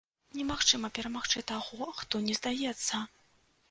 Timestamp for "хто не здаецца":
2.01-3.09